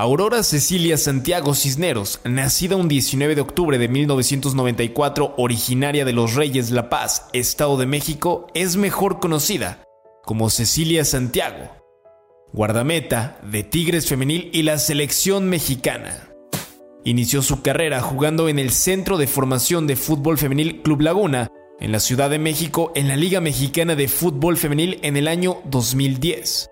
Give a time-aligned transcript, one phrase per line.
[0.00, 6.70] Aurora Cecilia Santiago Cisneros, nacida un 19 de octubre de 1994, originaria de Los Reyes
[6.70, 9.84] La Paz, Estado de México, es mejor conocida
[10.24, 11.68] como Cecilia Santiago,
[12.50, 16.30] guardameta de Tigres Femenil y la selección mexicana.
[17.04, 21.48] Inició su carrera jugando en el Centro de Formación de Fútbol Femenil Club Laguna,
[21.78, 25.58] en la Ciudad de México, en la Liga Mexicana de Fútbol Femenil en el año
[25.66, 26.70] 2010.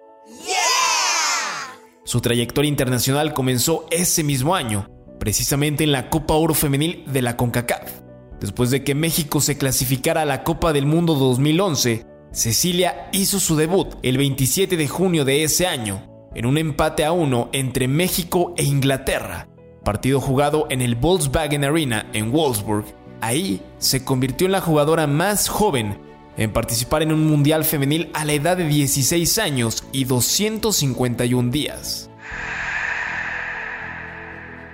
[2.09, 4.89] Su trayectoria internacional comenzó ese mismo año,
[5.21, 8.01] precisamente en la Copa Oro Femenil de la CONCACAF.
[8.41, 13.57] Después de que México se clasificara a la Copa del Mundo 2011, Cecilia hizo su
[13.57, 18.55] debut el 27 de junio de ese año, en un empate a uno entre México
[18.57, 19.47] e Inglaterra,
[19.85, 22.87] partido jugado en el Volkswagen Arena en Wolfsburg.
[23.21, 25.99] Ahí se convirtió en la jugadora más joven
[26.39, 32.09] en participar en un mundial femenil a la edad de 16 años y 251 días.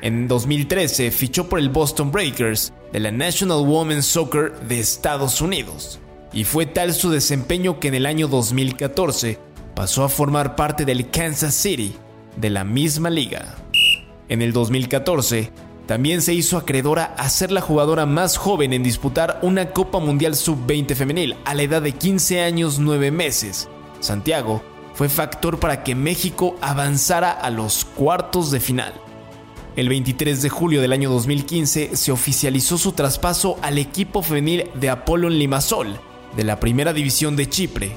[0.03, 5.99] En 2013 fichó por el Boston Breakers de la National Women's Soccer de Estados Unidos,
[6.35, 9.39] y fue tal su desempeño que en el año 2014
[9.75, 11.95] pasó a formar parte del Kansas City
[12.37, 13.55] de la misma liga.
[14.29, 15.51] En el 2014
[15.87, 20.35] también se hizo acreedora a ser la jugadora más joven en disputar una Copa Mundial
[20.35, 23.69] Sub-20 femenil a la edad de 15 años 9 meses.
[24.01, 24.63] Santiago
[24.95, 28.95] fue factor para que México avanzara a los cuartos de final.
[29.77, 34.89] El 23 de julio del año 2015 se oficializó su traspaso al equipo femenil de
[34.89, 35.99] Apollon Limassol,
[36.37, 37.93] de la Primera División de Chipre.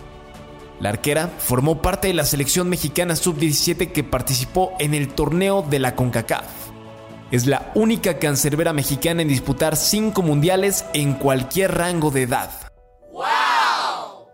[0.79, 5.79] La arquera formó parte de la selección mexicana sub-17 que participó en el torneo de
[5.79, 6.66] la CONCACAF.
[7.29, 12.49] Es la única cancerbera mexicana en disputar cinco mundiales en cualquier rango de edad.
[13.11, 14.27] ¡Wow!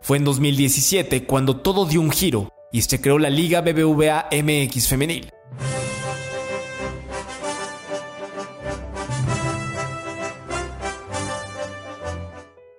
[0.00, 4.88] Fue en 2017 cuando todo dio un giro y se creó la Liga BBVA MX
[4.88, 5.30] Femenil.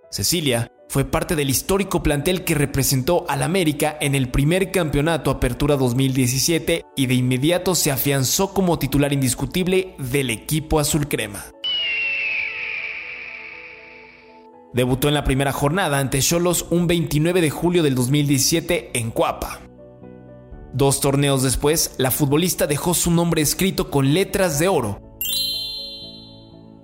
[0.09, 5.75] Cecilia fue parte del histórico plantel que representó al América en el primer campeonato Apertura
[5.75, 11.45] 2017 y de inmediato se afianzó como titular indiscutible del equipo azul crema.
[14.75, 19.61] Debutó en la primera jornada ante Cholos un 29 de julio del 2017 en Cuapa.
[20.73, 24.99] Dos torneos después, la futbolista dejó su nombre escrito con letras de oro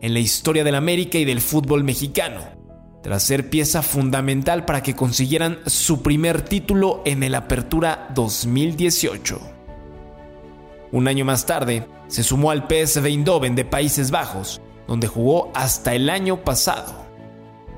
[0.02, 2.59] en la historia del América y del fútbol mexicano
[3.02, 9.40] tras ser pieza fundamental para que consiguieran su primer título en el Apertura 2018.
[10.92, 15.94] Un año más tarde, se sumó al PSV Eindhoven de Países Bajos, donde jugó hasta
[15.94, 17.06] el año pasado.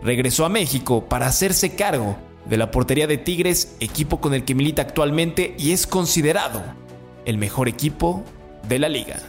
[0.01, 4.55] Regresó a México para hacerse cargo de la portería de Tigres, equipo con el que
[4.55, 6.63] milita actualmente y es considerado
[7.25, 8.23] el mejor equipo
[8.67, 9.19] de la liga.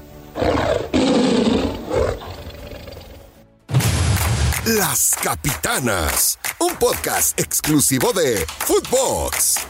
[4.64, 9.66] Las Capitanas, un podcast exclusivo de Footbox.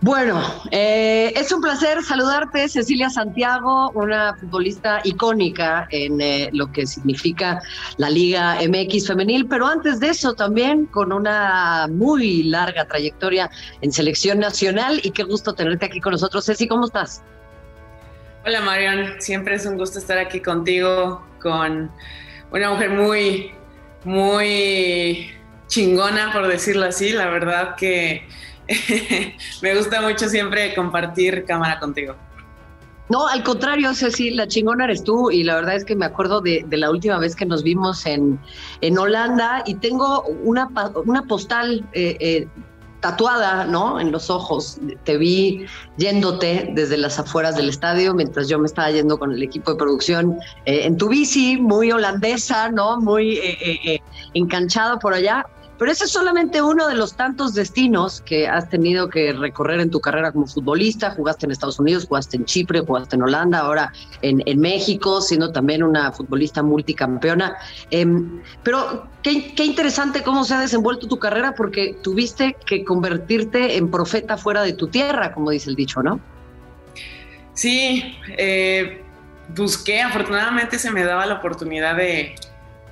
[0.00, 6.88] Bueno, eh, es un placer saludarte, Cecilia Santiago, una futbolista icónica en eh, lo que
[6.88, 7.62] significa
[7.96, 13.48] la Liga MX femenil, pero antes de eso también con una muy larga trayectoria
[13.80, 16.44] en selección nacional y qué gusto tenerte aquí con nosotros.
[16.44, 17.22] Ceci, ¿cómo estás?
[18.44, 21.92] Hola Marion, siempre es un gusto estar aquí contigo, con
[22.50, 23.54] una mujer muy
[24.04, 25.30] muy
[25.68, 27.12] chingona, por decirlo así.
[27.12, 28.26] La verdad que
[29.62, 32.14] me gusta mucho siempre compartir cámara contigo.
[33.10, 36.40] No, al contrario, Ceci, la chingona eres tú y la verdad es que me acuerdo
[36.40, 38.40] de, la última vez que nos vimos en,
[38.80, 40.70] en Holanda y tengo una,
[41.04, 42.48] una postal eh, eh,
[43.04, 44.00] tatuada, ¿no?
[44.00, 44.78] En los ojos.
[45.04, 45.66] Te vi
[45.98, 49.76] yéndote desde las afueras del estadio mientras yo me estaba yendo con el equipo de
[49.76, 52.98] producción eh, en tu bici, muy holandesa, ¿no?
[52.98, 54.00] Muy eh, eh,
[54.32, 55.44] enganchado por allá.
[55.78, 59.90] Pero ese es solamente uno de los tantos destinos que has tenido que recorrer en
[59.90, 61.10] tu carrera como futbolista.
[61.10, 65.82] Jugaste en Estados Unidos, jugaste en Chipre, jugaste en Holanda, ahora en, México, siendo también
[65.82, 67.56] una futbolista multicampeona.
[67.90, 73.90] Em, pero qué, interesante cómo se ha desenvuelto tu carrera porque tuviste que convertirte en
[73.90, 76.20] profeta fuera de tu tierra, como dice el dicho, ¿no?
[77.52, 79.02] Sí, eh,
[79.54, 82.34] busqué, afortunadamente se me daba la oportunidad de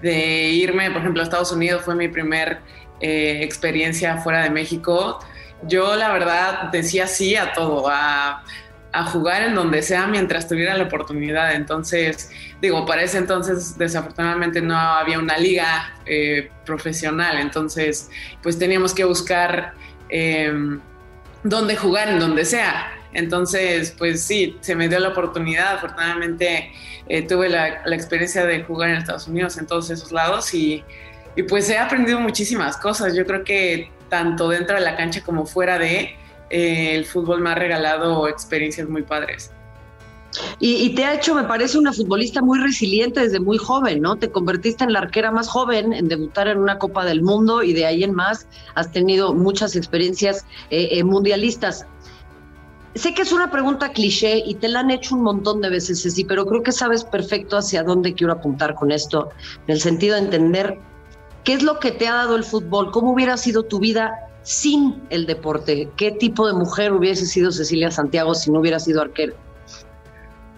[0.02, 2.58] de irme, por ejemplo, a Estados Unidos fue mi primer
[3.00, 5.20] eh, experiencia fuera de México.
[5.62, 8.44] Yo la verdad decía sí a todo, a,
[9.10, 11.54] jugar en donde sea mientras tuviera la oportunidad.
[11.54, 18.10] Entonces, digo, para ese entonces desafortunadamente no había una liga eh, profesional, entonces
[18.42, 19.72] pues teníamos que buscar
[20.10, 20.78] em,
[21.42, 22.92] dónde jugar en donde sea.
[23.12, 25.74] Entonces, pues sí, se me dio la oportunidad.
[25.74, 26.72] Afortunadamente
[27.08, 30.84] eh, tuve la, experiencia de jugar en Estados Unidos, en todos esos lados y,
[31.48, 33.14] pues he aprendido muchísimas cosas.
[33.14, 36.14] Yo creo que tanto dentro de la cancha como fuera de,
[36.50, 39.50] eh, el fútbol me ha regalado experiencias muy padres.
[40.60, 44.16] Y, te ha hecho, me parece, una futbolista muy resiliente desde muy joven, ¿no?
[44.16, 47.72] Te convertiste en la arquera más joven en debutar en una Copa del Mundo y
[47.72, 51.86] de ahí en más has tenido muchas experiencias eh, mundialistas.
[52.94, 56.02] Sé que es una pregunta cliché y te la han hecho un montón de veces,
[56.02, 59.30] Ceci, pero creo que sabes perfecto hacia dónde quiero apuntar con esto,
[59.66, 60.78] en el sentido de entender
[61.42, 64.12] qué es lo que te ha dado el fútbol, cómo hubiera sido tu vida
[64.42, 69.00] sin el deporte, qué tipo de mujer hubiese sido Cecilia Santiago si no hubiera sido
[69.00, 69.32] arquera.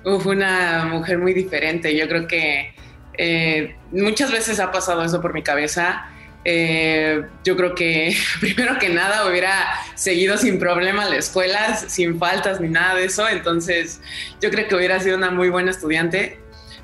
[0.04, 1.96] Uf, una mujer muy diferente.
[1.96, 2.74] Yo creo que
[3.16, 6.10] eh, muchas veces ha pasado eso por mi cabeza
[6.44, 12.60] eh, yo creo que primero que nada hubiera seguido sin problema la escuela, sin faltas
[12.60, 14.00] ni nada de eso, entonces
[14.40, 16.38] yo creo que hubiera sido una muy buena estudiante.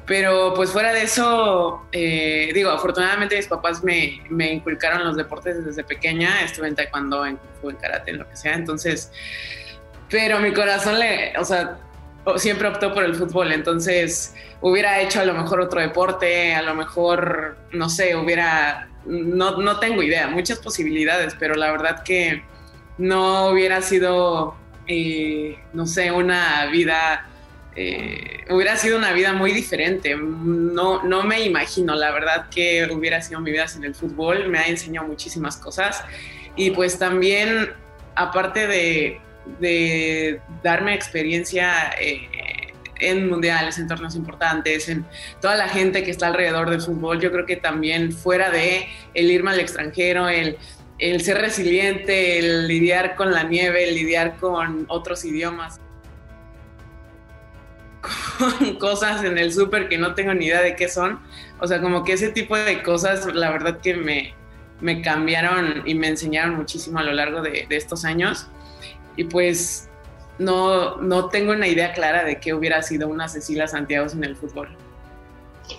[0.07, 5.65] Pero pues fuera de eso, eh, digo, afortunadamente mis papás me, me, inculcaron los deportes
[5.65, 9.13] desde pequeña, estuve en taekwondo, en, en karate, en lo que sea, entonces,
[10.09, 11.79] pero mi corazón le, o sea,
[12.37, 16.75] siempre optó por el fútbol, entonces hubiera hecho a lo mejor otro deporte, a lo
[16.75, 22.43] mejor, no sé, hubiera no, no tengo idea, muchas posibilidades, pero la verdad que
[22.99, 24.55] no hubiera sido,
[24.87, 27.27] eh, no sé, una vida,
[27.77, 30.17] eh, hubiera sido una vida muy diferente.
[30.17, 34.59] No, no me imagino, la verdad que hubiera sido mi vida sin el fútbol, me
[34.59, 36.05] ha enseñado muchísimas cosas
[36.57, 37.71] y pues también,
[38.15, 39.21] aparte de,
[39.59, 42.29] de darme experiencia, eh,
[43.01, 45.05] en mundiales, en torneos importantes, en
[45.41, 47.21] toda la gente que está alrededor del fútbol.
[47.21, 50.59] Yo creo que también fuera de el irme al extranjero, el,
[50.99, 55.81] el ser resiliente, el lidiar con la nieve, el lidiar con otros idiomas,
[58.39, 61.21] con cosas en el súper que no tengo ni idea de qué son.
[61.59, 64.35] O sea, como que ese tipo de cosas, la verdad que me,
[64.81, 68.49] me cambiaron y me enseñaron muchísimo a lo largo de, de estos años.
[69.21, 69.87] Y pues
[70.39, 74.35] no, no tengo una idea clara de qué hubiera sido una Cecilia Santiago en el
[74.35, 74.71] fútbol.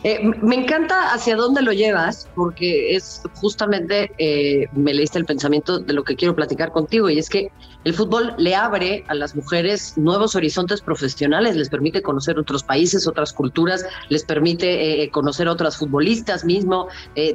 [0.03, 5.79] Eh, me encanta hacia dónde lo llevas, porque es justamente, eh, me leíste el pensamiento
[5.79, 7.51] de lo que quiero platicar contigo, y es que
[7.83, 13.07] el fútbol le abre a las mujeres nuevos horizontes profesionales, les permite conocer otros países,
[13.07, 16.87] otras culturas, les permite eh, conocer a otras futbolistas mismo,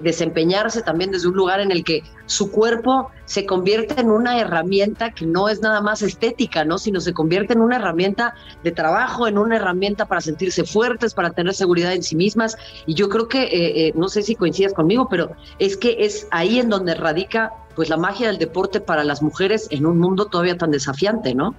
[0.03, 5.11] desempeñarse también desde un lugar en el que su cuerpo se convierte en una herramienta
[5.11, 6.79] que no es nada más estética, ¿no?
[6.79, 11.31] sino se convierte en una herramienta de trabajo, en una herramienta para sentirse fuertes, para
[11.31, 12.57] tener seguridad en sí mismas.
[12.87, 16.27] Y yo creo que, eh, eh, no sé si coincidas conmigo, pero es que es
[16.31, 20.27] ahí en donde radica pues la magia del deporte para las mujeres en un mundo
[20.27, 21.55] todavía tan desafiante, ¿no?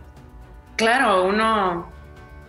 [0.76, 1.97] Claro, uno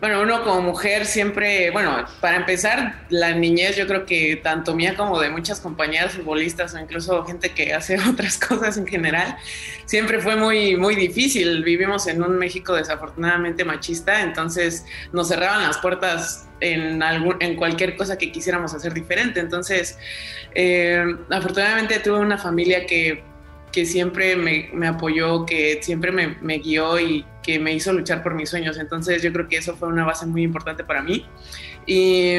[0.01, 4.95] bueno, uno como mujer siempre, bueno, para empezar, la niñez yo creo que tanto mía
[4.97, 9.37] como de muchas compañeras futbolistas o incluso gente que hace otras cosas en general,
[9.87, 11.65] siempre fue muy, muy difícil.
[11.65, 17.97] Vivimos en un México desafortunadamente machista, entonces nos cerraban las puertas en, algún, en cualquier
[17.97, 19.41] cosa que quisiéramos hacer diferente.
[19.41, 19.99] Entonces,
[20.55, 23.25] eh, afortunadamente tuve una familia que
[23.73, 28.51] que siempre me, apoyó, que siempre me, guió y que me hizo luchar por mis
[28.51, 28.77] sueños.
[28.77, 31.25] Entonces yo creo que eso fue una base muy importante para mí.
[31.87, 32.35] Y,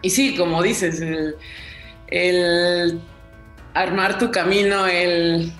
[0.00, 1.02] y sí, como dices,
[2.06, 3.00] el
[3.74, 5.52] armar tu camino, el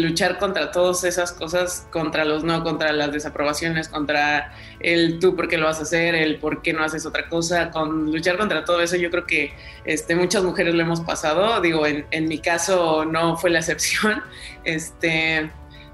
[0.00, 5.46] luchar contra todas esas cosas, contra los no, contra las desaprobaciones, contra el tú por
[5.46, 8.64] qué lo vas a hacer, el por qué no haces otra cosa, con luchar contra
[8.64, 9.52] todo eso, yo creo que
[9.84, 14.22] este, muchas mujeres lo hemos pasado, digo, en, en mi caso no fue la excepción,
[14.64, 15.50] este,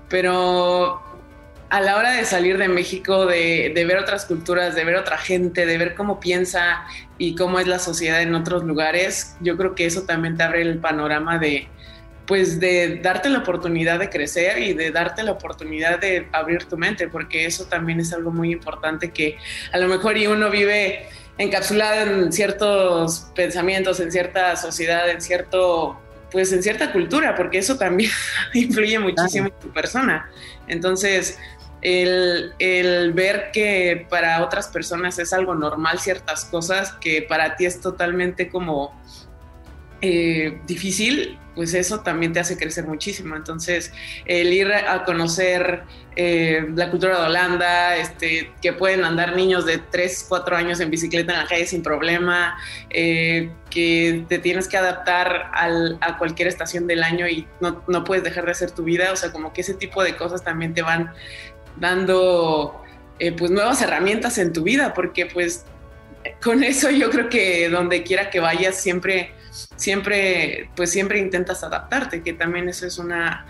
[0.09, 1.03] pero
[1.69, 5.19] a la hora de salir de México, de, de, ver otras culturas, de ver otra
[5.19, 6.85] gente, de ver cómo piensa
[7.19, 10.63] y cómo es la sociedad en otros lugares, yo creo que eso también te abre
[10.63, 11.69] el panorama de,
[12.27, 16.77] pues de darte la oportunidad de crecer y de darte la oportunidad de abrir tu
[16.77, 19.39] mente, porque eso también es algo muy importante que
[19.73, 21.09] a lo mejor y uno vive
[21.39, 27.77] encapsulado en ciertos pensamientos, en cierta sociedad, en cierto, pues en cierta cultura, porque eso
[27.77, 28.11] también
[28.55, 30.31] influye muchísimo en tu persona.
[30.69, 31.39] Entonces,
[31.83, 37.67] el, el, ver que para otras personas es algo normal ciertas cosas, que para ti
[37.67, 38.99] es totalmente como
[40.03, 43.35] eh, difícil, pues eso también te hace crecer muchísimo.
[43.35, 43.93] Entonces,
[44.27, 45.85] el ir a conocer
[46.17, 50.91] eh, la cultura de Holanda, este, que pueden andar niños de 3, 4 años en
[50.91, 52.59] bicicleta en la calle sin problema,
[52.91, 58.23] eh, que te tienes que adaptar a cualquier estación del año y no, no, puedes
[58.23, 60.83] dejar de hacer tu vida, o sea, como que ese tipo de cosas también te
[60.83, 61.13] van
[61.77, 62.83] dando
[63.39, 65.65] pues nuevas herramientas en tu vida, porque pues
[66.43, 69.33] con eso yo creo que donde quiera que vayas siempre
[69.77, 73.47] siempre, pues siempre intentas adaptarte, que también eso es una,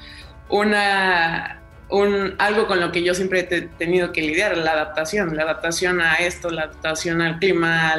[0.48, 5.42] una, un, algo con lo que yo siempre he tenido que lidiar, la adaptación, la
[5.44, 7.94] adaptación a esto, la adaptación al clima,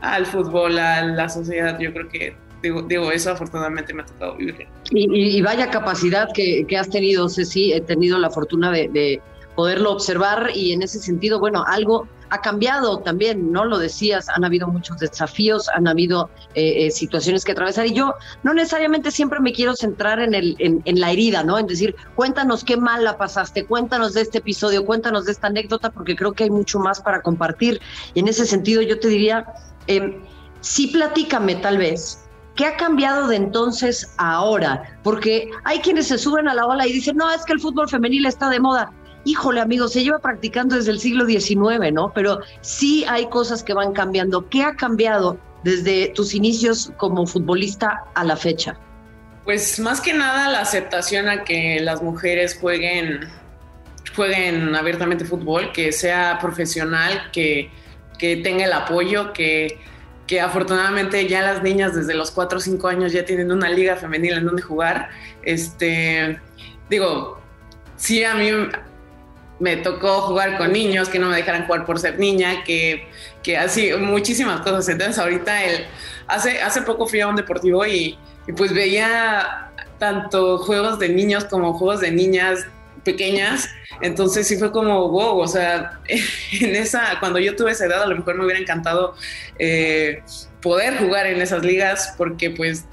[0.00, 4.36] al, fútbol, a la sociedad, yo creo que Digo, digo, eso afortunadamente me ha tocado
[4.36, 4.66] vivir.
[4.90, 9.22] Y, vaya capacidad que, has tenido, Ceci, he tenido la fortuna de, de,
[9.60, 13.66] poderlo observar y en ese sentido, bueno, algo, ha cambiado también, ¿no?
[13.66, 18.14] Lo decías, han habido muchos desafíos, han habido eh, eh, situaciones que atravesar y yo
[18.42, 21.58] no necesariamente siempre me quiero centrar en, el, en, la herida, ¿no?
[21.58, 25.90] En decir, cuéntanos qué mal la pasaste, cuéntanos de este episodio, cuéntanos de esta anécdota,
[25.90, 27.82] porque creo que hay mucho más para compartir.
[28.14, 29.44] Y en ese sentido yo te diría,
[29.88, 30.22] eh,
[30.62, 32.24] sí platícame tal vez.
[32.56, 34.98] ¿Qué ha cambiado de entonces a ahora?
[35.02, 37.90] Porque hay quienes se suben a la ola y dicen, no, es que el fútbol
[37.90, 38.90] femenil está de moda
[39.24, 42.12] híjole amigo, se lleva practicando desde el siglo XIX, ¿no?
[42.14, 44.48] Pero sí hay cosas que van cambiando.
[44.48, 48.78] ¿Qué ha cambiado desde tus inicios como futbolista a la fecha?
[49.44, 53.28] Pues más que nada la aceptación a que las mujeres jueguen,
[54.14, 57.70] jueguen abiertamente fútbol, que sea profesional, que,
[58.18, 59.78] que tenga el apoyo, que,
[60.26, 63.96] que afortunadamente ya las niñas desde los 4 o 5 años ya tienen una liga
[63.96, 65.08] femenil en donde jugar.
[65.42, 66.38] Este,
[66.88, 67.40] digo,
[67.96, 68.50] sí a mí
[69.60, 73.06] me tocó jugar con niños que no me dejaran jugar por ser niña, que,
[73.42, 74.88] que así, muchísimas cosas.
[74.88, 75.86] Entonces ahorita el,
[76.26, 78.18] hace, hace poco fui a un deportivo y,
[78.56, 82.66] pues veía tanto juegos de niños como juegos de niñas
[83.04, 83.68] pequeñas,
[84.00, 88.06] entonces sí fue como, wow, o sea, en esa, cuando yo tuve esa edad a
[88.06, 89.14] lo mejor me hubiera encantado
[89.58, 90.22] eh,
[90.60, 92.86] poder jugar en esas ligas porque pues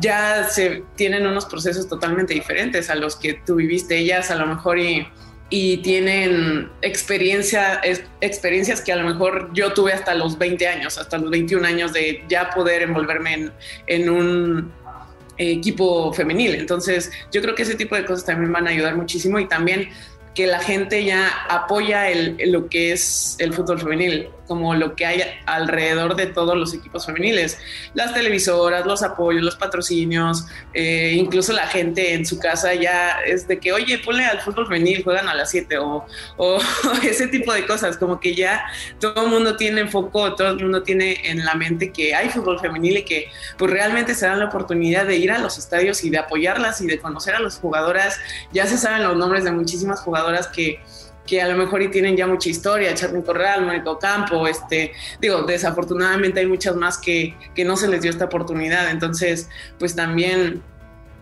[0.00, 4.46] ya se tienen unos procesos totalmente diferentes a los que tú viviste ellas a lo
[4.46, 5.06] mejor y
[5.50, 7.80] y tienen experiencia,
[8.20, 11.92] experiencias que a lo mejor yo tuve hasta los 20 años, hasta los 21 años
[11.92, 13.50] de ya poder envolverme
[13.86, 14.72] en, un
[15.36, 16.54] equipo femenil.
[16.54, 19.90] Entonces, yo creo que ese tipo de cosas también van a ayudar muchísimo y también
[20.34, 25.06] que la gente ya apoya el, lo que es el fútbol femenil como lo que
[25.06, 27.58] hay alrededor de todos los equipos femeniles,
[27.94, 33.48] las televisoras, los apoyos, los patrocinios, eh, incluso la gente en su casa ya es
[33.48, 36.58] de que, oye, ponle al fútbol femenil, juegan a las 7 o, o
[37.02, 38.64] ese tipo de cosas, como que ya
[39.00, 42.60] todo el mundo tiene foco, todo el mundo tiene en la mente que hay fútbol
[42.60, 46.10] femenil y que pues realmente se dan la oportunidad de ir a los estadios y
[46.10, 48.18] de apoyarlas y de conocer a las jugadoras,
[48.52, 50.80] ya se saben los nombres de muchísimas jugadoras que
[51.26, 55.42] que a lo mejor y tienen ya mucha historia, Charly Corral, Mónico Campo, este, digo,
[55.42, 60.62] desafortunadamente hay muchas más que, que no se les dio esta oportunidad, entonces, pues también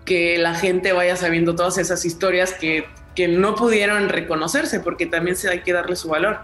[0.04, 5.36] que la gente vaya sabiendo todas esas historias que, que no pudieron reconocerse, porque también
[5.36, 6.40] se hay que darle su valor,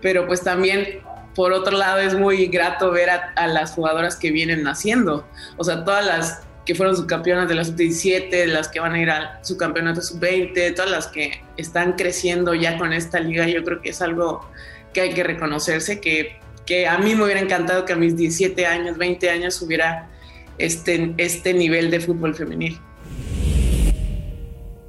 [0.00, 1.00] pero pues también
[1.34, 5.26] por otro lado es muy grato ver a, a las jugadoras que vienen naciendo,
[5.56, 9.10] o sea, todas las que fueron subcampeonas de la sub-17, las que van a ir
[9.10, 13.80] a su campeonato sub-20, todas las que están creciendo ya con esta liga, yo creo
[13.80, 14.48] que es algo
[14.92, 18.66] que hay que reconocerse, que, que a mí me hubiera encantado que a mis 17
[18.66, 20.10] años, 20 años hubiera
[20.58, 22.78] este, este nivel de fútbol femenil.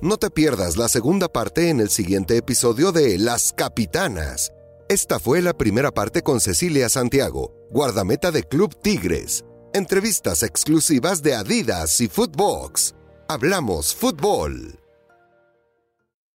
[0.01, 4.51] No te pierdas la segunda parte en el siguiente episodio de Las Capitanas.
[4.89, 9.45] Esta fue la primera parte con Cecilia Santiago, guardameta de Club Tigres.
[9.73, 12.93] Entrevistas exclusivas de Adidas y Footbox.
[13.29, 14.80] Hablamos fútbol.